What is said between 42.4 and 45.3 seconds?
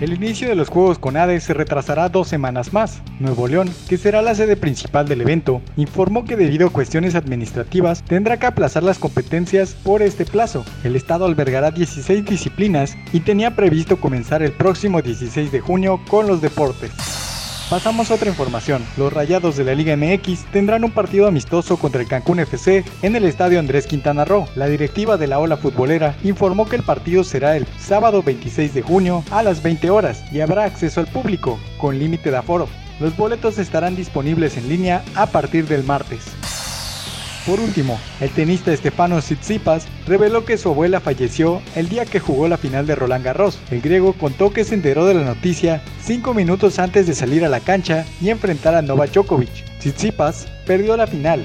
la final de Roland Garros. El griego contó que se enteró de la